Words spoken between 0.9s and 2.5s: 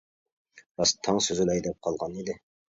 تاڭ سۈزۈلەي دەپ قالغان ئىدى.